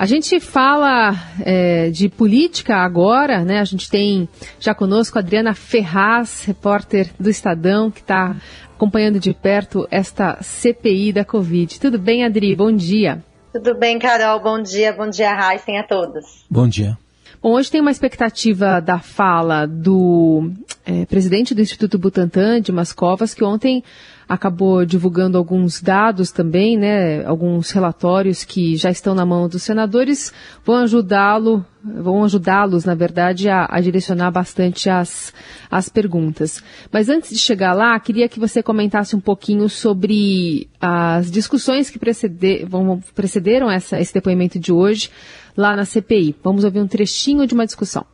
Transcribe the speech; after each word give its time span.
A 0.00 0.06
gente 0.06 0.40
fala 0.40 1.12
é, 1.44 1.90
de 1.90 2.08
política 2.08 2.74
agora, 2.76 3.44
né? 3.44 3.60
A 3.60 3.64
gente 3.64 3.90
tem 3.90 4.26
já 4.58 4.74
conosco 4.74 5.18
a 5.18 5.20
Adriana 5.20 5.52
Ferraz, 5.52 6.42
repórter 6.46 7.10
do 7.20 7.28
Estadão, 7.28 7.90
que 7.90 8.00
está 8.00 8.34
acompanhando 8.74 9.20
de 9.20 9.34
perto 9.34 9.86
esta 9.90 10.38
CPI 10.40 11.12
da 11.12 11.22
Covid. 11.22 11.78
Tudo 11.78 11.98
bem, 11.98 12.24
Adri? 12.24 12.56
Bom 12.56 12.72
dia. 12.72 13.22
Tudo 13.52 13.74
bem, 13.74 13.98
Carol. 13.98 14.40
Bom 14.40 14.62
dia. 14.62 14.90
Bom 14.90 15.10
dia, 15.10 15.34
Raíssen, 15.34 15.78
a 15.78 15.82
todos. 15.82 16.46
Bom 16.50 16.66
dia. 16.66 16.96
Bom, 17.42 17.52
hoje 17.52 17.70
tem 17.70 17.80
uma 17.80 17.90
expectativa 17.90 18.80
da 18.80 18.98
fala 18.98 19.64
do 19.64 20.52
é, 20.84 21.06
presidente 21.06 21.54
do 21.54 21.62
Instituto 21.62 21.98
Butantan, 21.98 22.60
Dimas 22.60 22.92
Covas, 22.92 23.32
que 23.32 23.42
ontem 23.42 23.82
acabou 24.28 24.84
divulgando 24.84 25.38
alguns 25.38 25.80
dados 25.80 26.30
também, 26.30 26.76
né, 26.76 27.24
alguns 27.24 27.70
relatórios 27.70 28.44
que 28.44 28.76
já 28.76 28.90
estão 28.90 29.14
na 29.14 29.24
mão 29.24 29.48
dos 29.48 29.62
senadores, 29.62 30.34
vão 30.66 30.76
ajudá-lo, 30.76 31.64
vão 31.82 32.24
ajudá-los, 32.24 32.84
na 32.84 32.94
verdade, 32.94 33.48
a, 33.48 33.66
a, 33.70 33.80
direcionar 33.80 34.30
bastante 34.30 34.90
as, 34.90 35.32
as 35.70 35.88
perguntas. 35.88 36.62
Mas 36.92 37.08
antes 37.08 37.30
de 37.30 37.38
chegar 37.38 37.72
lá, 37.72 37.98
queria 37.98 38.28
que 38.28 38.38
você 38.38 38.62
comentasse 38.62 39.16
um 39.16 39.20
pouquinho 39.20 39.68
sobre 39.68 40.68
as 40.80 41.30
discussões 41.30 41.90
que 41.90 41.98
preceder, 41.98 42.66
vão, 42.66 43.02
precederam 43.14 43.70
essa, 43.70 44.00
esse 44.00 44.12
depoimento 44.12 44.58
de 44.58 44.72
hoje 44.72 45.10
lá 45.56 45.74
na 45.74 45.84
CPI. 45.84 46.36
Vamos 46.42 46.64
ouvir 46.64 46.80
um 46.80 46.86
trechinho 46.86 47.46
de 47.46 47.54
uma 47.54 47.66
discussão. 47.66 48.04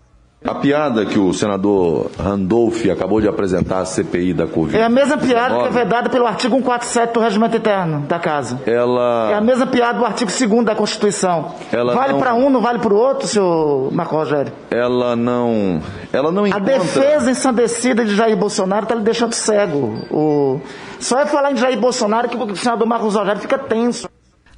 A 0.44 0.54
piada 0.54 1.04
que 1.04 1.18
o 1.18 1.32
senador 1.32 2.10
Randolph 2.18 2.84
acabou 2.92 3.20
de 3.20 3.28
apresentar 3.28 3.80
à 3.80 3.84
CPI 3.84 4.32
da 4.32 4.46
Covid. 4.46 4.76
É 4.76 4.84
a 4.84 4.88
mesma 4.88 5.18
piada 5.18 5.56
que 5.56 5.66
é 5.66 5.70
vedada 5.70 6.08
pelo 6.08 6.26
artigo 6.26 6.54
147 6.56 7.12
do 7.14 7.20
Regimento 7.20 7.56
Interno 7.56 8.00
da 8.02 8.18
Casa. 8.18 8.60
Ela. 8.64 9.30
É 9.32 9.34
a 9.34 9.40
mesma 9.40 9.66
piada 9.66 9.98
do 9.98 10.04
artigo 10.04 10.30
2 10.30 10.64
da 10.64 10.74
Constituição. 10.74 11.52
Ela 11.72 11.94
vale 11.94 12.12
não... 12.12 12.20
para 12.20 12.34
um, 12.34 12.48
não 12.48 12.60
vale 12.60 12.78
para 12.78 12.94
o 12.94 12.96
outro, 12.96 13.26
senhor 13.26 13.92
Marco 13.92 14.14
Rogério? 14.14 14.52
Ela 14.70 15.16
não. 15.16 15.80
Ela 16.12 16.30
não 16.30 16.46
encontra... 16.46 16.74
A 16.74 16.78
defesa 16.78 17.30
ensandecida 17.30 18.04
de 18.04 18.14
Jair 18.14 18.36
Bolsonaro 18.36 18.84
está 18.84 18.94
lhe 18.94 19.02
deixando 19.02 19.32
cego. 19.32 19.94
O... 20.10 20.60
Só 21.00 21.18
é 21.18 21.26
falar 21.26 21.52
em 21.52 21.56
Jair 21.56 21.78
Bolsonaro 21.78 22.28
que 22.28 22.36
o 22.36 22.56
senador 22.56 22.86
Marcos 22.86 23.14
Rogério 23.14 23.40
fica 23.40 23.58
tenso. 23.58 24.08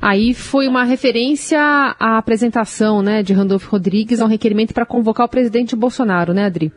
Aí 0.01 0.33
foi 0.33 0.69
uma 0.69 0.85
referência 0.85 1.61
à 1.61 2.19
apresentação 2.19 3.03
né, 3.03 3.23
de 3.23 3.33
Randolfo 3.33 3.71
Rodrigues 3.71 4.21
ao 4.21 4.29
requerimento 4.29 4.73
para 4.73 4.87
convocar 4.87 5.27
o 5.27 5.29
presidente 5.29 5.75
Bolsonaro, 5.75 6.33
né, 6.33 6.45
Adri? 6.45 6.73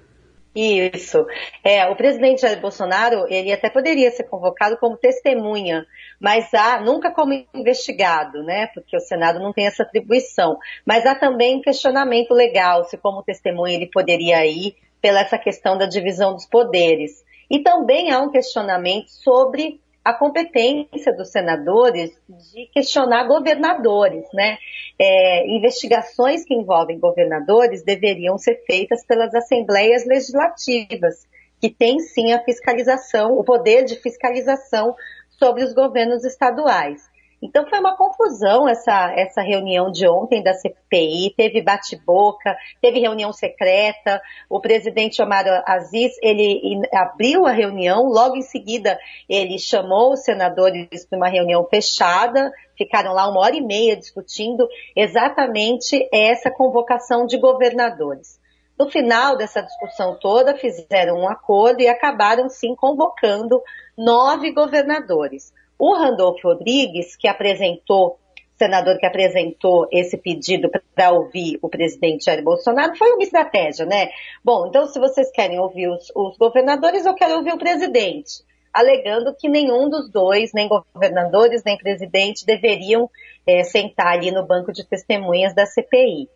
Isso. 0.53 1.25
É, 1.63 1.85
o 1.87 1.95
presidente 1.95 2.41
Jair 2.41 2.59
Bolsonaro, 2.59 3.25
ele 3.29 3.53
até 3.53 3.69
poderia 3.69 4.11
ser 4.11 4.23
convocado 4.23 4.77
como 4.77 4.97
testemunha, 4.97 5.85
mas 6.19 6.53
há, 6.53 6.81
nunca 6.81 7.09
como 7.09 7.31
investigado, 7.53 8.43
né? 8.43 8.67
Porque 8.73 8.97
o 8.97 8.99
Senado 8.99 9.39
não 9.39 9.53
tem 9.53 9.65
essa 9.65 9.83
atribuição. 9.83 10.57
Mas 10.85 11.05
há 11.05 11.15
também 11.15 11.61
questionamento 11.61 12.33
legal, 12.33 12.83
se 12.83 12.97
como 12.97 13.23
testemunha 13.23 13.75
ele 13.75 13.89
poderia 13.89 14.45
ir 14.45 14.75
pela 15.01 15.21
essa 15.21 15.37
questão 15.37 15.77
da 15.77 15.85
divisão 15.85 16.33
dos 16.33 16.45
poderes. 16.45 17.23
E 17.49 17.59
também 17.59 18.11
há 18.11 18.19
um 18.19 18.29
questionamento 18.29 19.09
sobre 19.09 19.79
a 20.03 20.13
competência 20.13 21.13
dos 21.15 21.29
senadores 21.29 22.11
de 22.27 22.67
questionar 22.73 23.27
governadores, 23.27 24.25
né? 24.33 24.57
É, 24.99 25.47
investigações 25.47 26.43
que 26.43 26.53
envolvem 26.53 26.99
governadores 26.99 27.83
deveriam 27.83 28.37
ser 28.37 28.63
feitas 28.65 29.05
pelas 29.05 29.33
assembleias 29.33 30.05
legislativas, 30.05 31.27
que 31.59 31.69
têm 31.69 31.99
sim 31.99 32.33
a 32.33 32.43
fiscalização, 32.43 33.37
o 33.37 33.43
poder 33.43 33.83
de 33.83 33.95
fiscalização 33.95 34.95
sobre 35.29 35.63
os 35.63 35.73
governos 35.73 36.23
estaduais. 36.23 37.10
Então 37.41 37.67
foi 37.67 37.79
uma 37.79 37.97
confusão 37.97 38.69
essa, 38.69 39.11
essa 39.15 39.41
reunião 39.41 39.91
de 39.91 40.07
ontem 40.07 40.43
da 40.43 40.53
CPI, 40.53 41.33
teve 41.35 41.59
bate-boca, 41.61 42.55
teve 42.79 42.99
reunião 42.99 43.33
secreta, 43.33 44.21
o 44.47 44.61
presidente 44.61 45.21
Omar 45.23 45.63
Aziz, 45.65 46.13
ele 46.21 46.81
abriu 46.93 47.47
a 47.47 47.51
reunião, 47.51 48.03
logo 48.03 48.35
em 48.35 48.43
seguida 48.43 48.99
ele 49.27 49.57
chamou 49.57 50.13
os 50.13 50.23
senadores 50.23 51.05
para 51.09 51.17
uma 51.17 51.29
reunião 51.29 51.65
fechada, 51.65 52.51
ficaram 52.77 53.13
lá 53.13 53.27
uma 53.27 53.39
hora 53.39 53.55
e 53.55 53.61
meia 53.61 53.97
discutindo 53.97 54.67
exatamente 54.95 56.07
essa 56.13 56.51
convocação 56.51 57.25
de 57.25 57.39
governadores. 57.39 58.39
No 58.77 58.89
final 58.89 59.35
dessa 59.35 59.61
discussão 59.61 60.17
toda, 60.19 60.55
fizeram 60.57 61.17
um 61.17 61.29
acordo 61.29 61.81
e 61.81 61.87
acabaram 61.87 62.49
sim 62.49 62.75
convocando 62.75 63.61
nove 63.97 64.51
governadores. 64.51 65.51
O 65.81 65.95
Randolfo 65.95 66.47
Rodrigues, 66.47 67.15
que 67.15 67.27
apresentou, 67.27 68.19
senador 68.55 68.99
que 68.99 69.05
apresentou 69.07 69.87
esse 69.91 70.15
pedido 70.15 70.69
para 70.93 71.09
ouvir 71.09 71.57
o 71.59 71.67
presidente 71.67 72.25
Jair 72.25 72.43
Bolsonaro, 72.43 72.95
foi 72.95 73.11
uma 73.13 73.23
estratégia, 73.23 73.83
né? 73.83 74.11
Bom, 74.45 74.67
então 74.67 74.85
se 74.85 74.99
vocês 74.99 75.31
querem 75.31 75.59
ouvir 75.59 75.89
os, 75.89 76.11
os 76.15 76.37
governadores, 76.37 77.03
eu 77.03 77.15
quero 77.15 77.37
ouvir 77.37 77.53
o 77.53 77.57
presidente 77.57 78.43
alegando 78.71 79.35
que 79.35 79.49
nenhum 79.49 79.89
dos 79.89 80.07
dois, 80.11 80.53
nem 80.53 80.69
governadores, 80.69 81.63
nem 81.65 81.75
presidente, 81.79 82.45
deveriam 82.45 83.09
é, 83.47 83.63
sentar 83.63 84.13
ali 84.13 84.29
no 84.29 84.45
banco 84.45 84.71
de 84.71 84.85
testemunhas 84.85 85.55
da 85.55 85.65
CPI. 85.65 86.29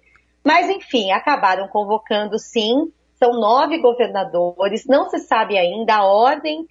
Mas, 0.43 0.71
enfim, 0.71 1.11
acabaram 1.11 1.67
convocando 1.67 2.39
sim, 2.39 2.91
são 3.13 3.39
nove 3.39 3.77
governadores, 3.77 4.87
não 4.87 5.07
se 5.07 5.19
sabe 5.19 5.55
ainda 5.55 5.97
a 5.97 6.05
ordem 6.05 6.65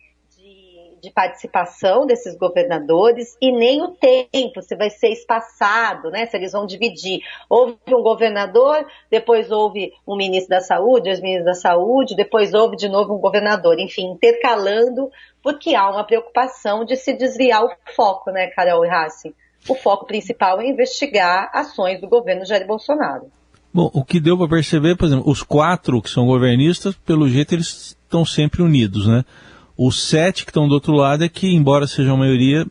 de 1.05 1.13
participação 1.13 2.07
desses 2.07 2.37
governadores 2.37 3.37
e 3.41 3.53
nem 3.53 3.83
o 3.83 3.89
tempo, 3.89 4.63
se 4.63 4.75
vai 4.75 4.91
ser 4.91 5.09
espaçado, 5.09 6.11
né? 6.11 6.27
Se 6.27 6.37
eles 6.37 6.53
vão 6.53 6.67
dividir. 6.67 7.21
Houve 7.49 7.77
um 7.89 8.03
governador, 8.03 8.87
depois 9.11 9.51
houve 9.51 9.93
um 10.07 10.17
ministro 10.17 10.51
da 10.51 10.61
saúde, 10.61 11.11
os 11.11 11.21
ministros 11.21 11.47
da 11.47 11.55
saúde, 11.55 12.17
depois 12.17 12.55
houve 12.55 12.77
de 12.77 12.89
novo 12.89 13.15
um 13.15 13.21
governador, 13.21 13.79
enfim, 13.79 14.13
intercalando, 14.13 15.11
porque 15.43 15.75
há 15.75 15.91
uma 15.91 16.05
preocupação 16.05 16.85
de 16.85 16.97
se 16.97 17.13
desviar 17.13 17.63
o 17.65 17.71
foco, 17.95 18.31
né, 18.31 18.49
Carol 18.49 18.85
e 18.85 18.89
Hassi? 18.89 19.35
O 19.69 19.75
foco 19.75 20.07
principal 20.07 20.61
é 20.61 20.67
investigar 20.67 21.51
ações 21.53 22.01
do 22.01 22.09
governo 22.09 22.45
Jair 22.45 22.67
Bolsonaro. 22.67 23.31
Bom, 23.73 23.91
o 23.93 24.05
que 24.05 24.21
deu 24.21 24.39
para 24.39 24.49
perceber, 24.49 24.97
por 24.97 25.07
exemplo, 25.07 25.29
os 25.29 25.43
quatro 25.43 26.01
que 26.01 26.09
são 26.09 26.27
governistas, 26.27 26.95
pelo 26.95 27.29
jeito 27.29 27.55
eles 27.55 27.97
estão 28.05 28.25
sempre 28.25 28.63
unidos, 28.63 29.09
né? 29.09 29.25
Os 29.77 30.09
sete 30.09 30.45
que 30.45 30.51
estão 30.51 30.69
do 30.69 30.75
outro 30.75 30.93
lado 30.93 31.25
é 31.25 31.29
que, 31.29 31.55
embora 31.55 31.87
sejam 31.87 32.15
a 32.15 32.19
maioria, 32.19 32.65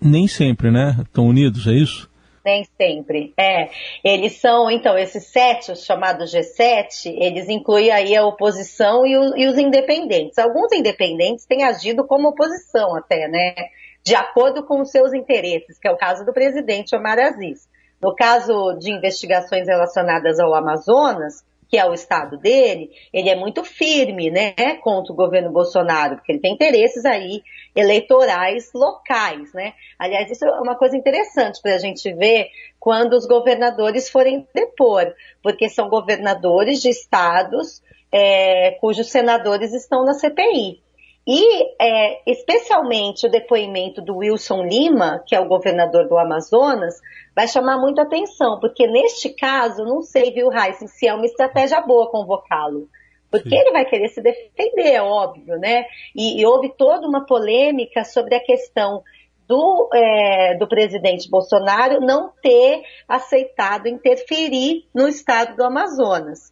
nem 0.00 0.28
sempre, 0.28 0.70
né? 0.70 0.96
Estão 1.00 1.26
unidos, 1.26 1.66
é 1.66 1.72
isso? 1.72 2.10
Nem 2.44 2.64
sempre, 2.76 3.34
é. 3.36 3.68
Eles 4.02 4.40
são, 4.40 4.70
então, 4.70 4.96
esses 4.96 5.26
sete, 5.26 5.72
os 5.72 5.84
chamados 5.84 6.32
G7, 6.32 7.06
eles 7.06 7.48
incluem 7.48 7.90
aí 7.90 8.16
a 8.16 8.24
oposição 8.24 9.06
e, 9.06 9.16
o, 9.16 9.36
e 9.36 9.46
os 9.46 9.58
independentes. 9.58 10.38
Alguns 10.38 10.72
independentes 10.72 11.44
têm 11.44 11.64
agido 11.64 12.06
como 12.06 12.28
oposição 12.28 12.96
até, 12.96 13.28
né? 13.28 13.54
De 14.02 14.14
acordo 14.14 14.64
com 14.64 14.80
os 14.80 14.90
seus 14.90 15.12
interesses, 15.12 15.78
que 15.78 15.86
é 15.86 15.92
o 15.92 15.98
caso 15.98 16.24
do 16.24 16.32
presidente 16.32 16.96
Omar 16.96 17.18
Aziz. 17.18 17.68
No 18.00 18.14
caso 18.14 18.74
de 18.78 18.90
investigações 18.90 19.66
relacionadas 19.66 20.40
ao 20.40 20.54
Amazonas, 20.54 21.44
que 21.70 21.78
é 21.78 21.88
o 21.88 21.94
estado 21.94 22.36
dele, 22.36 22.90
ele 23.12 23.30
é 23.30 23.36
muito 23.36 23.62
firme, 23.62 24.28
né, 24.28 24.52
contra 24.82 25.12
o 25.12 25.16
governo 25.16 25.52
Bolsonaro, 25.52 26.16
porque 26.16 26.32
ele 26.32 26.40
tem 26.40 26.52
interesses 26.52 27.04
aí 27.04 27.44
eleitorais 27.76 28.72
locais, 28.74 29.52
né. 29.54 29.74
Aliás, 29.96 30.28
isso 30.28 30.44
é 30.44 30.60
uma 30.60 30.74
coisa 30.74 30.96
interessante 30.96 31.62
para 31.62 31.76
a 31.76 31.78
gente 31.78 32.12
ver 32.12 32.48
quando 32.80 33.12
os 33.12 33.24
governadores 33.24 34.10
forem 34.10 34.48
depor, 34.52 35.14
porque 35.40 35.68
são 35.68 35.88
governadores 35.88 36.82
de 36.82 36.88
estados 36.88 37.80
é, 38.10 38.72
cujos 38.80 39.08
senadores 39.08 39.72
estão 39.72 40.04
na 40.04 40.14
CPI. 40.14 40.82
E, 41.26 41.74
é, 41.80 42.30
especialmente, 42.30 43.26
o 43.26 43.30
depoimento 43.30 44.00
do 44.00 44.16
Wilson 44.16 44.62
Lima, 44.62 45.22
que 45.26 45.34
é 45.34 45.40
o 45.40 45.48
governador 45.48 46.08
do 46.08 46.18
Amazonas, 46.18 46.94
vai 47.36 47.46
chamar 47.46 47.78
muita 47.78 48.02
atenção, 48.02 48.58
porque 48.58 48.86
neste 48.86 49.28
caso, 49.30 49.84
não 49.84 50.02
sei, 50.02 50.32
viu, 50.32 50.48
Raíssa, 50.48 50.86
se 50.86 51.06
é 51.06 51.14
uma 51.14 51.26
estratégia 51.26 51.80
boa 51.80 52.10
convocá-lo. 52.10 52.88
Porque 53.30 53.54
ele 53.54 53.70
vai 53.70 53.84
querer 53.84 54.08
se 54.08 54.20
defender, 54.20 54.94
é 54.94 55.02
óbvio, 55.02 55.56
né? 55.56 55.84
E, 56.16 56.40
e, 56.40 56.46
houve 56.46 56.68
toda 56.76 57.06
uma 57.06 57.24
polêmica 57.24 58.02
sobre 58.02 58.34
a 58.34 58.40
questão 58.42 59.04
do, 59.46 59.88
é, 59.94 60.56
do 60.56 60.66
presidente 60.66 61.30
Bolsonaro 61.30 62.00
não 62.00 62.32
ter 62.42 62.82
aceitado 63.06 63.86
interferir 63.86 64.84
no 64.92 65.06
estado 65.06 65.54
do 65.54 65.62
Amazonas. 65.62 66.50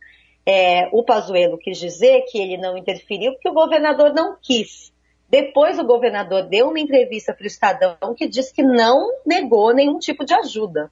É, 0.50 0.88
o 0.92 1.02
Pazuello 1.02 1.58
quis 1.58 1.78
dizer 1.78 2.22
que 2.22 2.40
ele 2.40 2.56
não 2.56 2.74
interferiu 2.78 3.32
porque 3.32 3.50
o 3.50 3.52
governador 3.52 4.14
não 4.14 4.34
quis. 4.40 4.90
Depois 5.28 5.78
o 5.78 5.84
governador 5.84 6.44
deu 6.48 6.68
uma 6.68 6.80
entrevista 6.80 7.34
para 7.34 7.44
o 7.44 7.46
Estadão 7.46 8.14
que 8.16 8.26
disse 8.26 8.54
que 8.54 8.62
não 8.62 9.10
negou 9.26 9.74
nenhum 9.74 9.98
tipo 9.98 10.24
de 10.24 10.32
ajuda. 10.32 10.90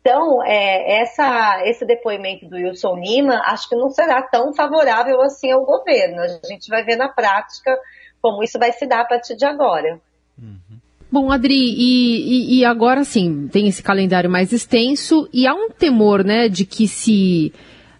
Então, 0.00 0.42
é, 0.42 1.02
essa, 1.02 1.60
esse 1.66 1.84
depoimento 1.84 2.48
do 2.48 2.56
Wilson 2.56 2.96
Lima 2.96 3.42
acho 3.44 3.68
que 3.68 3.76
não 3.76 3.90
será 3.90 4.22
tão 4.22 4.54
favorável 4.54 5.20
assim 5.20 5.50
ao 5.50 5.66
governo. 5.66 6.22
A 6.22 6.28
gente 6.46 6.70
vai 6.70 6.82
ver 6.82 6.96
na 6.96 7.10
prática 7.10 7.78
como 8.22 8.42
isso 8.42 8.58
vai 8.58 8.72
se 8.72 8.86
dar 8.86 9.00
a 9.02 9.04
partir 9.04 9.36
de 9.36 9.44
agora. 9.44 10.00
Uhum. 10.38 10.78
Bom, 11.12 11.30
Adri, 11.30 11.54
e, 11.54 12.56
e, 12.56 12.60
e, 12.60 12.64
agora 12.64 13.04
sim, 13.04 13.48
tem 13.48 13.68
esse 13.68 13.82
calendário 13.82 14.30
mais 14.30 14.50
extenso 14.50 15.28
e 15.30 15.46
há 15.46 15.54
um 15.54 15.68
temor, 15.68 16.24
né, 16.24 16.48
de 16.48 16.64
que 16.64 16.88
se 16.88 17.52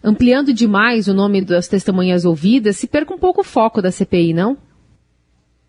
ampliando 0.08 0.52
demais 0.52 1.06
o 1.06 1.14
nome 1.14 1.44
das 1.44 1.68
testemunhas 1.68 2.24
ouvidas, 2.24 2.76
se 2.76 2.88
perca 2.88 3.14
um 3.14 3.18
pouco 3.18 3.42
o 3.42 3.44
foco 3.44 3.82
da 3.82 3.90
CPI, 3.90 4.32
não? 4.32 4.56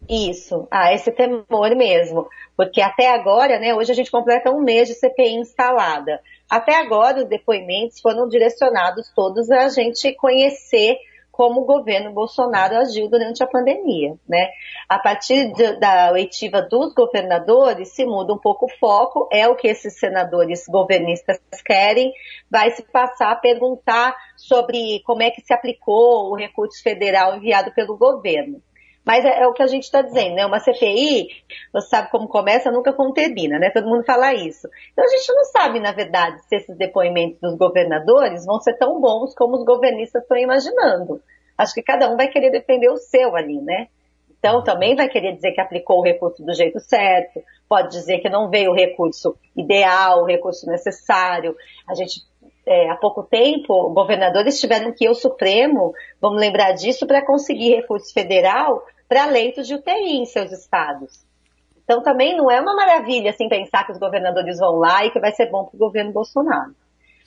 Isso, 0.10 0.68
ah, 0.72 0.92
esse 0.92 1.12
temor 1.12 1.76
mesmo, 1.76 2.28
porque 2.58 2.82
até 2.82 3.14
agora, 3.14 3.60
né, 3.60 3.76
hoje 3.76 3.92
a 3.92 3.96
gente 3.96 4.10
completa 4.10 4.50
um 4.50 4.62
mês 4.62 4.88
de 4.88 4.96
CPI 4.96 5.36
instalada. 5.36 6.20
Até 6.50 6.76
agora 6.76 7.20
os 7.20 7.30
depoimentos 7.30 8.00
foram 8.00 8.28
direcionados 8.28 9.12
todos 9.16 9.52
a 9.52 9.70
gente 9.70 10.12
conhecer 10.14 10.98
como 11.40 11.62
o 11.62 11.66
governo 11.66 12.12
Bolsonaro 12.12 12.76
agiu 12.76 13.08
durante 13.08 13.42
a 13.42 13.48
pandemia, 13.48 14.14
né? 14.28 14.50
A 14.90 15.00
partir 15.00 15.54
de, 15.54 15.80
da 15.80 16.12
oitiva 16.12 16.62
dos 16.62 16.94
governadores, 16.94 17.96
se 17.96 18.06
muda 18.06 18.34
um 18.34 18.38
pouco 18.38 18.66
o 18.66 18.78
foco, 18.78 19.26
é 19.32 19.48
o 19.48 19.56
que 19.56 19.70
esses 19.70 19.98
senadores 19.98 20.66
governistas 20.68 21.40
querem, 21.66 22.12
vai 22.52 22.72
se 22.72 22.84
passar 22.84 23.32
a 23.32 23.38
perguntar 23.38 24.14
sobre 24.36 25.02
como 25.06 25.24
é 25.24 25.32
que 25.32 25.40
se 25.40 25.54
aplicou 25.54 26.30
o 26.30 26.36
recurso 26.36 26.84
federal 26.84 27.38
enviado 27.38 27.72
pelo 27.74 27.98
governo. 27.98 28.62
Mas 29.06 29.26
é, 29.26 29.42
é, 29.42 29.48
o 29.48 29.54
que 29.54 29.64
a 29.64 29.68
gente 29.68 29.84
está 29.84 30.02
dizendo, 30.02 30.36
né? 30.36 30.46
Uma 30.46 30.60
CPI, 30.60 31.30
você 31.74 31.88
sabe 31.88 32.12
como 32.12 32.28
começa, 32.28 32.72
nunca 32.72 32.94
como 32.94 33.14
termina, 33.14 33.58
né? 33.58 33.70
Todo 33.70 33.88
mundo 33.88 34.04
fala 34.04 34.34
isso. 34.34 34.68
Então 34.92 35.04
a 35.04 35.08
gente 35.08 35.34
não 35.34 35.46
sabe, 35.46 35.80
na 35.80 35.92
verdade, 35.92 36.42
se 36.48 36.56
esses 36.56 36.78
depoimentos 36.78 37.40
dos 37.40 37.58
governadores 37.58 38.46
vão 38.46 38.60
ser 38.60 38.78
tão 38.78 39.00
bons 39.00 39.34
como 39.34 39.56
os 39.56 39.66
governistas 39.66 40.22
estão 40.22 40.38
imaginando. 40.38 41.22
Acho 41.58 41.74
que 41.74 41.82
cada 41.82 42.12
um 42.12 42.18
vai 42.18 42.28
querer 42.28 42.52
defender 42.52 42.90
o 42.90 42.98
seu 42.98 43.36
ali, 43.36 43.60
né? 43.62 43.88
Então 44.40 44.64
também 44.64 44.96
vai 44.96 45.10
querer 45.10 45.34
dizer 45.34 45.52
que 45.52 45.60
aplicou 45.60 46.00
o 46.00 46.04
recurso 46.04 46.44
do 46.44 46.54
jeito 46.54 46.80
certo, 46.80 47.44
pode 47.68 47.90
dizer 47.90 48.20
que 48.20 48.30
não 48.30 48.50
veio 48.50 48.72
o 48.72 48.76
recurso 48.76 49.36
ideal, 49.56 50.22
o 50.22 50.26
recurso 50.26 50.66
necessário. 50.66 51.56
A 51.88 51.94
gente 51.94 52.22
é, 52.70 52.88
há 52.88 52.96
pouco 52.96 53.24
tempo, 53.24 53.90
governadores 53.90 54.60
tiveram 54.60 54.94
que 54.94 55.06
ir 55.06 55.08
ao 55.08 55.16
Supremo, 55.16 55.92
vamos 56.22 56.40
lembrar 56.40 56.74
disso, 56.74 57.08
para 57.08 57.26
conseguir 57.26 57.76
recurso 57.76 58.14
federal 58.14 58.84
para 59.08 59.26
leitos 59.26 59.66
de 59.66 59.74
UTI 59.74 60.18
em 60.18 60.26
seus 60.26 60.52
estados. 60.52 61.26
Então 61.84 62.04
também 62.04 62.38
não 62.38 62.52
é 62.52 62.62
uma 62.62 62.76
maravilha 62.76 63.32
assim 63.32 63.50
pensar 63.50 63.88
que 63.88 63.92
os 63.92 63.98
governadores 63.98 64.60
vão 64.60 64.76
lá 64.76 65.04
e 65.04 65.10
que 65.10 65.20
vai 65.20 65.32
ser 65.32 65.50
bom 65.50 65.66
para 65.66 65.76
o 65.76 65.80
governo 65.80 66.12
Bolsonaro. 66.12 66.76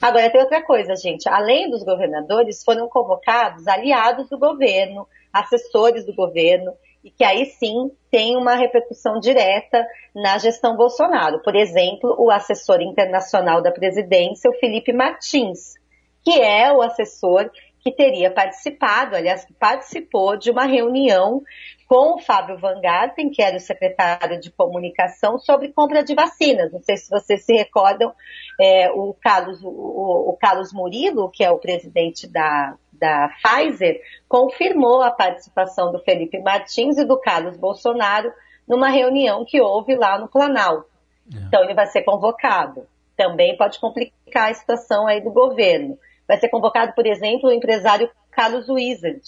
Agora 0.00 0.30
tem 0.30 0.40
outra 0.40 0.62
coisa, 0.62 0.94
gente. 0.94 1.28
Além 1.28 1.68
dos 1.68 1.82
governadores, 1.82 2.62
foram 2.62 2.88
convocados 2.88 3.66
aliados 3.66 4.28
do 4.28 4.38
governo, 4.38 5.08
assessores 5.32 6.06
do 6.06 6.14
governo, 6.14 6.72
e 7.04 7.10
que 7.10 7.24
aí 7.24 7.46
sim 7.46 7.90
tem 8.10 8.36
uma 8.36 8.54
repercussão 8.54 9.18
direta 9.18 9.86
na 10.14 10.38
gestão 10.38 10.76
Bolsonaro. 10.76 11.42
Por 11.42 11.56
exemplo, 11.56 12.14
o 12.18 12.30
assessor 12.30 12.80
internacional 12.80 13.60
da 13.60 13.72
presidência, 13.72 14.50
o 14.50 14.58
Felipe 14.58 14.92
Martins, 14.92 15.74
que 16.22 16.40
é 16.40 16.72
o 16.72 16.80
assessor 16.80 17.50
que 17.82 17.90
teria 17.90 18.30
participado, 18.30 19.16
aliás, 19.16 19.44
que 19.44 19.52
participou 19.52 20.36
de 20.36 20.50
uma 20.50 20.64
reunião 20.64 21.42
com 21.88 22.14
o 22.14 22.18
Fábio 22.18 22.56
Van 22.56 22.80
Garten, 22.80 23.28
que 23.28 23.42
era 23.42 23.56
o 23.56 23.60
secretário 23.60 24.40
de 24.40 24.50
comunicação, 24.52 25.38
sobre 25.38 25.72
compra 25.72 26.02
de 26.02 26.14
vacinas. 26.14 26.72
Não 26.72 26.80
sei 26.80 26.96
se 26.96 27.10
vocês 27.10 27.44
se 27.44 27.52
recordam, 27.52 28.14
é, 28.60 28.90
o, 28.92 29.14
Carlos, 29.20 29.62
o, 29.62 29.68
o, 29.68 30.36
Carlos 30.40 30.72
Murilo, 30.72 31.30
que 31.30 31.42
é 31.42 31.50
o 31.50 31.58
presidente 31.58 32.26
da, 32.28 32.76
da 33.02 33.30
Pfizer, 33.42 34.00
confirmou 34.28 35.02
a 35.02 35.10
participação 35.10 35.90
do 35.90 35.98
Felipe 35.98 36.38
Martins 36.38 36.96
e 36.98 37.04
do 37.04 37.18
Carlos 37.18 37.56
Bolsonaro 37.56 38.32
numa 38.66 38.88
reunião 38.88 39.44
que 39.44 39.60
houve 39.60 39.96
lá 39.96 40.20
no 40.20 40.28
Planalto. 40.28 40.88
É. 41.34 41.38
Então 41.38 41.64
ele 41.64 41.74
vai 41.74 41.86
ser 41.86 42.02
convocado. 42.02 42.86
Também 43.16 43.56
pode 43.56 43.80
complicar 43.80 44.52
a 44.52 44.54
situação 44.54 45.08
aí 45.08 45.20
do 45.20 45.32
governo. 45.32 45.98
Vai 46.28 46.38
ser 46.38 46.48
convocado, 46.48 46.94
por 46.94 47.04
exemplo, 47.04 47.50
o 47.50 47.52
empresário 47.52 48.08
Carlos 48.30 48.68
Wizard, 48.68 49.20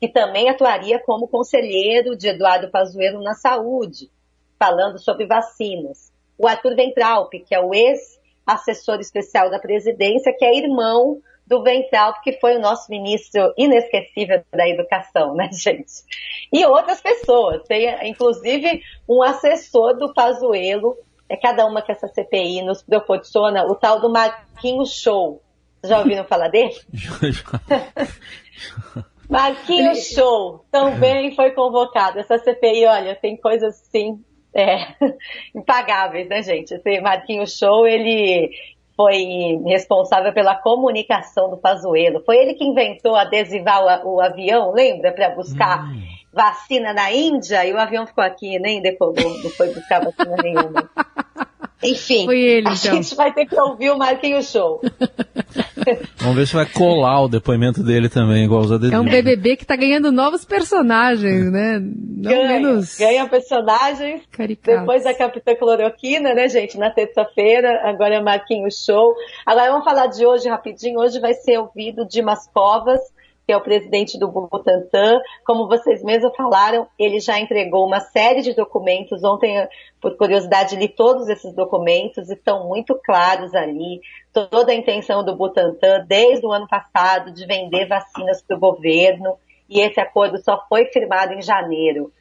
que 0.00 0.08
também 0.08 0.50
atuaria 0.50 0.98
como 0.98 1.28
conselheiro 1.28 2.16
de 2.16 2.30
Eduardo 2.30 2.68
Pazuello 2.68 3.22
na 3.22 3.34
saúde, 3.34 4.10
falando 4.58 4.98
sobre 4.98 5.24
vacinas. 5.24 6.12
O 6.36 6.48
Arthur 6.48 6.74
Ventralp, 6.74 7.32
que 7.46 7.54
é 7.54 7.60
o 7.60 7.72
ex-assessor 7.72 8.98
especial 8.98 9.48
da 9.50 9.60
presidência, 9.60 10.34
que 10.36 10.44
é 10.44 10.58
irmão 10.58 11.22
do 11.50 11.64
Ventral, 11.64 12.14
que 12.22 12.34
foi 12.34 12.56
o 12.56 12.60
nosso 12.60 12.88
ministro 12.88 13.52
inesquecível 13.58 14.40
da 14.52 14.68
educação, 14.68 15.34
né, 15.34 15.50
gente? 15.52 15.92
E 16.52 16.64
outras 16.64 17.00
pessoas, 17.00 17.64
tem 17.66 18.08
inclusive 18.08 18.80
um 19.08 19.20
assessor 19.20 19.98
do 19.98 20.14
Pazuello, 20.14 20.96
é 21.28 21.36
cada 21.36 21.66
uma 21.66 21.82
que 21.82 21.90
essa 21.90 22.06
CPI 22.06 22.62
nos 22.62 22.82
proporciona, 22.82 23.64
o 23.66 23.74
tal 23.74 24.00
do 24.00 24.08
Marquinhos 24.08 24.94
Show. 24.94 25.42
Já 25.82 25.98
ouviram 25.98 26.24
falar 26.24 26.48
dele? 26.48 26.74
Marquinhos 29.28 30.08
Show 30.08 30.64
também 30.70 31.34
foi 31.34 31.50
convocado. 31.52 32.18
Essa 32.18 32.38
CPI, 32.38 32.86
olha, 32.86 33.16
tem 33.16 33.36
coisas 33.36 33.80
assim 33.80 34.22
é, 34.54 34.94
impagáveis, 35.54 36.28
né, 36.28 36.42
gente? 36.42 36.74
Esse 36.74 37.00
Marquinhos 37.00 37.56
Show, 37.56 37.86
ele 37.86 38.50
foi 39.00 39.58
responsável 39.64 40.30
pela 40.30 40.54
comunicação 40.54 41.48
do 41.48 41.56
Pazuello. 41.56 42.22
Foi 42.26 42.36
ele 42.36 42.52
que 42.52 42.62
inventou 42.62 43.16
adesivar 43.16 44.04
o, 44.04 44.16
o 44.16 44.20
avião, 44.20 44.74
lembra? 44.74 45.10
Para 45.10 45.30
buscar 45.30 45.84
hum. 45.84 46.02
vacina 46.30 46.92
na 46.92 47.10
Índia 47.10 47.64
e 47.64 47.72
o 47.72 47.78
avião 47.78 48.06
ficou 48.06 48.22
aqui, 48.22 48.58
nem 48.58 48.82
decolou, 48.82 49.38
não 49.42 49.48
foi 49.48 49.72
buscar 49.72 50.04
vacina 50.04 50.36
nenhuma. 50.42 50.90
Enfim, 51.82 52.26
Foi 52.26 52.38
ele, 52.38 52.68
a 52.68 52.72
então. 52.72 52.76
gente 52.76 53.14
vai 53.14 53.32
ter 53.32 53.46
que 53.46 53.58
ouvir 53.58 53.90
o 53.90 53.96
Marquinhos 53.96 54.50
Show. 54.50 54.82
Vamos 56.18 56.36
ver 56.36 56.46
se 56.46 56.54
vai 56.54 56.66
colar 56.66 57.22
o 57.22 57.28
depoimento 57.28 57.82
dele 57.82 58.08
também, 58.08 58.44
igual 58.44 58.60
os 58.60 58.72
adesivos. 58.72 58.98
É 58.98 59.00
um 59.00 59.10
BBB 59.10 59.56
que 59.56 59.64
tá 59.64 59.76
ganhando 59.76 60.12
novos 60.12 60.44
personagens, 60.44 61.50
né? 61.50 61.78
Não 61.80 62.30
ganha, 62.30 62.48
menos... 62.48 62.98
ganha 62.98 63.26
personagens. 63.28 64.22
Caricatos. 64.30 64.80
Depois 64.80 65.04
da 65.04 65.14
Capitã 65.14 65.54
Cloroquina, 65.54 66.34
né, 66.34 66.48
gente? 66.48 66.78
Na 66.78 66.90
terça-feira, 66.90 67.80
agora 67.84 68.16
é 68.16 68.20
Marquinhos 68.20 68.84
Show. 68.84 69.14
Agora 69.46 69.70
vamos 69.70 69.84
falar 69.84 70.06
de 70.08 70.24
hoje 70.26 70.48
rapidinho. 70.48 71.00
Hoje 71.00 71.20
vai 71.20 71.34
ser 71.34 71.58
ouvido 71.58 72.06
Dimas 72.06 72.48
Covas, 72.52 73.00
que 73.50 73.54
é 73.54 73.56
o 73.56 73.60
presidente 73.60 74.16
do 74.16 74.28
Butantan. 74.28 75.20
Como 75.44 75.66
vocês 75.66 76.04
mesmos 76.04 76.32
falaram, 76.36 76.86
ele 76.96 77.18
já 77.18 77.40
entregou 77.40 77.84
uma 77.84 77.98
série 77.98 78.42
de 78.42 78.54
documentos. 78.54 79.24
Ontem, 79.24 79.68
por 80.00 80.16
curiosidade, 80.16 80.76
li 80.76 80.86
todos 80.86 81.28
esses 81.28 81.52
documentos, 81.52 82.30
estão 82.30 82.68
muito 82.68 82.94
claros 83.04 83.52
ali. 83.52 84.00
Toda 84.32 84.70
a 84.70 84.74
intenção 84.76 85.24
do 85.24 85.34
Butantan, 85.34 86.04
desde 86.06 86.46
o 86.46 86.52
ano 86.52 86.68
passado, 86.68 87.32
de 87.32 87.44
vender 87.44 87.88
vacinas 87.88 88.40
para 88.40 88.56
o 88.56 88.60
governo, 88.60 89.36
e 89.68 89.80
esse 89.80 89.98
acordo 89.98 90.38
só 90.38 90.64
foi 90.68 90.84
firmado 90.86 91.32
em 91.32 91.42
janeiro. 91.42 92.12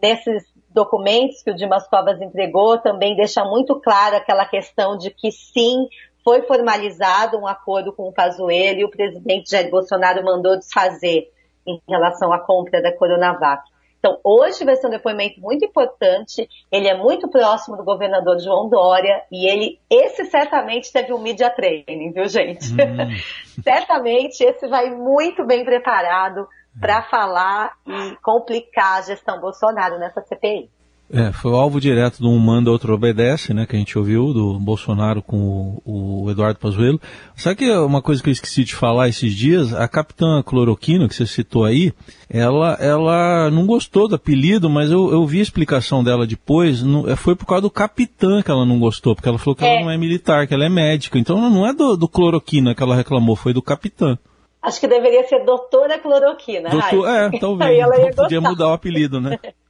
Nesses 0.00 0.44
documentos 0.70 1.42
que 1.42 1.50
o 1.50 1.56
Dimas 1.56 1.88
Covas 1.88 2.22
entregou, 2.22 2.78
também 2.78 3.16
deixa 3.16 3.44
muito 3.44 3.80
claro 3.80 4.14
aquela 4.14 4.46
questão 4.46 4.96
de 4.96 5.10
que 5.10 5.32
sim, 5.32 5.88
foi 6.26 6.42
formalizado 6.42 7.38
um 7.38 7.46
acordo 7.46 7.92
com 7.92 8.08
o 8.08 8.12
Pazuello 8.12 8.80
e 8.80 8.84
o 8.84 8.90
presidente 8.90 9.48
Jair 9.48 9.70
Bolsonaro 9.70 10.24
mandou 10.24 10.58
desfazer 10.58 11.30
em 11.64 11.80
relação 11.88 12.32
à 12.32 12.40
compra 12.40 12.82
da 12.82 12.92
Coronavac. 12.92 13.62
Então, 14.00 14.18
hoje 14.24 14.64
vai 14.64 14.74
ser 14.74 14.88
um 14.88 14.90
depoimento 14.90 15.40
muito 15.40 15.64
importante. 15.64 16.48
Ele 16.72 16.88
é 16.88 16.96
muito 16.96 17.28
próximo 17.28 17.76
do 17.76 17.84
governador 17.84 18.40
João 18.40 18.68
Dória 18.68 19.22
e 19.30 19.48
ele, 19.48 19.78
esse 19.88 20.24
certamente 20.24 20.92
teve 20.92 21.12
um 21.12 21.18
media 21.18 21.48
training, 21.48 22.10
viu, 22.10 22.26
gente? 22.26 22.72
Hum. 22.72 23.62
certamente 23.62 24.42
esse 24.42 24.66
vai 24.66 24.90
muito 24.90 25.46
bem 25.46 25.64
preparado 25.64 26.48
para 26.80 27.02
falar 27.02 27.72
e 27.86 28.16
complicar 28.16 28.98
a 28.98 29.02
gestão 29.02 29.40
Bolsonaro 29.40 29.96
nessa 29.96 30.22
CPI. 30.22 30.70
É, 31.08 31.30
foi 31.30 31.52
o 31.52 31.56
alvo 31.56 31.80
direto 31.80 32.20
do 32.20 32.28
um 32.28 32.38
manda, 32.38 32.68
outro 32.68 32.92
obedece, 32.92 33.54
né, 33.54 33.64
que 33.64 33.76
a 33.76 33.78
gente 33.78 33.96
ouviu, 33.96 34.32
do 34.32 34.58
Bolsonaro 34.58 35.22
com 35.22 35.80
o, 35.84 36.24
o, 36.24 36.30
Eduardo 36.30 36.58
Pazuello. 36.58 37.00
Sabe 37.36 37.56
que 37.56 37.70
uma 37.70 38.02
coisa 38.02 38.20
que 38.20 38.28
eu 38.28 38.32
esqueci 38.32 38.64
de 38.64 38.74
falar 38.74 39.08
esses 39.08 39.32
dias, 39.32 39.72
a 39.72 39.86
capitã 39.86 40.42
Cloroquina, 40.42 41.06
que 41.06 41.14
você 41.14 41.24
citou 41.24 41.64
aí, 41.64 41.92
ela, 42.28 42.76
ela 42.80 43.50
não 43.52 43.66
gostou 43.66 44.08
do 44.08 44.16
apelido, 44.16 44.68
mas 44.68 44.90
eu, 44.90 45.12
eu 45.12 45.24
vi 45.24 45.38
a 45.38 45.42
explicação 45.42 46.02
dela 46.02 46.26
depois, 46.26 46.82
não, 46.82 47.08
é, 47.08 47.14
foi 47.14 47.36
por 47.36 47.46
causa 47.46 47.62
do 47.62 47.70
capitã 47.70 48.42
que 48.42 48.50
ela 48.50 48.66
não 48.66 48.80
gostou, 48.80 49.14
porque 49.14 49.28
ela 49.28 49.38
falou 49.38 49.54
que 49.54 49.64
é. 49.64 49.76
ela 49.76 49.84
não 49.84 49.90
é 49.92 49.96
militar, 49.96 50.48
que 50.48 50.54
ela 50.54 50.64
é 50.64 50.68
médica, 50.68 51.20
então 51.20 51.48
não 51.48 51.64
é 51.64 51.72
do, 51.72 51.96
do 51.96 52.08
Cloroquina 52.08 52.74
que 52.74 52.82
ela 52.82 52.96
reclamou, 52.96 53.36
foi 53.36 53.52
do 53.52 53.62
capitã. 53.62 54.18
Acho 54.60 54.80
que 54.80 54.88
deveria 54.88 55.22
ser 55.28 55.44
doutora 55.44 56.00
Cloroquina. 56.00 56.68
Doutor, 56.68 57.08
é, 57.08 57.30
talvez. 57.38 57.78
Então, 57.78 58.24
podia 58.24 58.40
mudar 58.40 58.70
o 58.70 58.72
apelido, 58.72 59.20
né? 59.20 59.38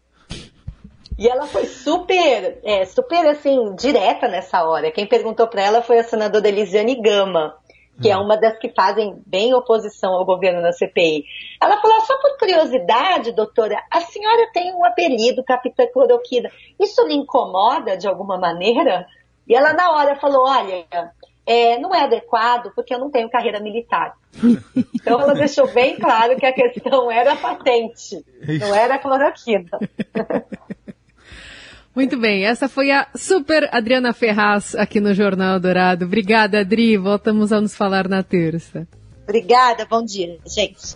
E 1.18 1.26
ela 1.28 1.46
foi 1.46 1.64
super, 1.64 2.61
é, 2.62 2.85
super 2.85 3.26
assim, 3.26 3.75
direta 3.75 4.28
nessa 4.28 4.62
hora. 4.64 4.90
Quem 4.90 5.06
perguntou 5.06 5.46
para 5.46 5.62
ela 5.62 5.82
foi 5.82 5.99
a 5.99 6.04
senadora 6.04 6.49
Elisiane 6.49 7.00
Gama. 7.00 7.56
que 8.00 8.11
é 8.11 8.16
uma 8.18 8.37
das 8.37 8.58
que 8.58 8.68
fazem 8.68 9.23
bem 9.26 9.54
oposição 9.54 10.12
ao 10.12 10.26
governo 10.26 10.61
na 10.61 10.70
CPI. 10.70 11.25
Ela 11.58 11.80
falou, 11.80 11.99
só 12.02 12.20
por 12.20 12.37
curiosidade, 12.38 13.32
doutora, 13.32 13.82
a 13.90 14.02
senhora 14.02 14.50
tem 14.52 14.75
um 14.75 14.85
apelido, 14.85 15.42
Capitã 15.42 15.87
Cloroquina. 15.90 16.50
Isso 16.78 17.02
lhe 17.06 17.14
incomoda 17.14 17.96
de 17.96 18.06
alguma 18.06 18.37
maneira? 18.37 19.06
E 19.49 19.54
ela 19.56 19.73
na 19.73 19.92
hora 19.92 20.14
falou, 20.16 20.46
olha, 20.46 20.85
é, 21.46 21.78
não 21.78 21.94
é 21.94 22.02
adequado 22.02 22.73
porque 22.75 22.92
eu 22.92 22.99
não 22.99 23.11
tenho 23.11 23.30
carreira 23.30 23.61
militar. 23.61 24.14
Então 24.92 25.20
ela 25.20 25.35
deixou 25.35 25.68
bem 25.68 25.96
claro 25.96 26.37
que 26.37 26.44
a 26.44 26.52
questão 26.52 27.08
era 27.08 27.37
patente, 27.37 28.25
não 28.58 28.75
era 28.75 28.99
cloroquina. 28.99 29.70
Muito 31.96 32.18
bem, 32.18 32.44
essa 32.44 32.68
foi 32.68 32.90
a 32.90 33.08
super 33.14 33.70
Adriana 33.72 34.12
Ferraz 34.12 34.74
aqui 34.74 35.00
no 35.00 35.14
Jornal 35.14 35.58
Dourado. 35.58 36.04
Obrigada, 36.04 36.60
Adri. 36.60 36.98
Voltamos 36.98 37.54
a 37.54 37.58
nos 37.58 37.74
falar 37.74 38.06
na 38.06 38.22
terça. 38.22 38.86
Obrigada, 39.24 39.86
bom 39.88 40.04
dia, 40.04 40.38
gente. 40.46 40.94